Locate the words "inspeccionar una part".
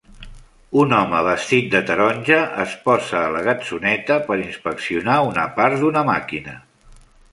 4.47-5.81